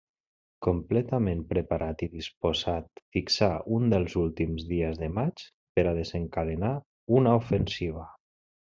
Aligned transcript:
Completament 0.67 1.43
preparat 1.51 2.01
i 2.07 2.09
disposat, 2.13 3.03
fixà 3.17 3.51
un 3.77 3.87
dels 3.95 4.17
últims 4.25 4.67
dies 4.73 4.99
de 5.05 5.13
maig 5.21 5.47
per 5.77 5.87
desencadenar 6.03 6.75
una 7.21 7.41
ofensiva. 7.45 8.13